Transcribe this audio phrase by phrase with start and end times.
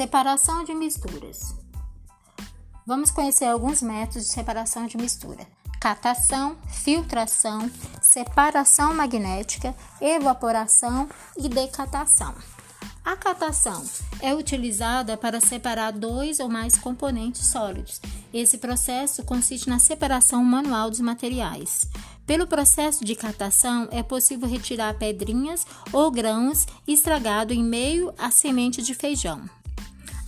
[0.00, 1.54] Separação de misturas.
[2.86, 5.46] Vamos conhecer alguns métodos de separação de mistura:
[5.78, 7.70] catação, filtração,
[8.00, 11.06] separação magnética, evaporação
[11.36, 12.34] e decatação.
[13.04, 13.84] A catação
[14.22, 18.00] é utilizada para separar dois ou mais componentes sólidos.
[18.32, 21.84] Esse processo consiste na separação manual dos materiais.
[22.26, 28.80] Pelo processo de catação, é possível retirar pedrinhas ou grãos estragados em meio à semente
[28.80, 29.46] de feijão.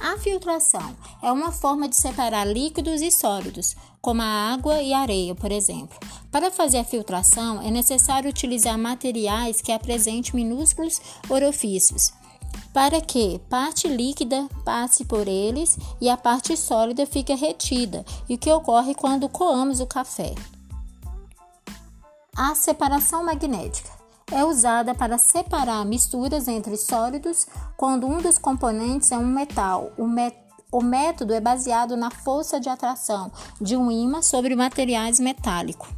[0.02, 4.98] A filtração é uma forma de separar líquidos e sólidos, como a água e a
[4.98, 5.96] areia, por exemplo.
[6.28, 12.12] Para fazer a filtração, é necessário utilizar materiais que apresentem minúsculos orifícios,
[12.74, 18.38] para que parte líquida passe por eles e a parte sólida fique retida, e o
[18.38, 20.34] que ocorre quando coamos o café.
[22.36, 24.01] A separação magnética
[24.32, 29.92] é usada para separar misturas entre sólidos quando um dos componentes é um metal.
[29.98, 30.36] O, met
[30.72, 35.88] o método é baseado na força de atração de um ímã sobre materiais metálicos.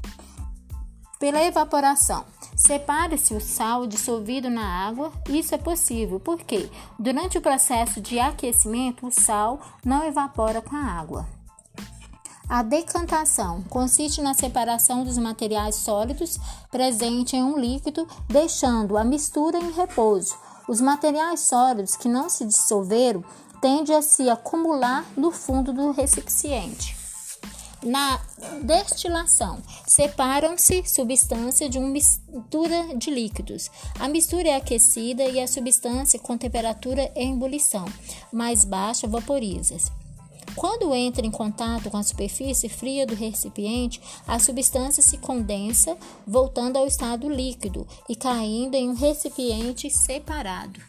[1.19, 2.25] Pela evaporação,
[2.57, 5.13] separe-se o sal dissolvido na água.
[5.29, 6.69] Isso é possível porque,
[6.99, 11.27] durante o processo de aquecimento, o sal não evapora com a água.
[12.49, 16.39] A decantação consiste na separação dos materiais sólidos
[16.71, 20.37] presentes em um líquido, deixando a mistura em repouso.
[20.69, 23.25] Os materiais sólidos que não se dissolveram
[23.63, 26.95] tendem a se acumular no fundo do recipiente.
[27.83, 28.19] Na
[28.63, 33.71] destilação, separam-se substâncias de uma mistura de líquidos.
[33.99, 37.85] A mistura é aquecida e a substância com temperatura em ebulição
[38.33, 40.04] mais baixa vaporiza-se.
[40.57, 45.97] Quando entra em contato com a superfície fria do recipiente, a substância se condensa,
[46.27, 50.81] voltando ao estado líquido e caindo em um recipiente separado.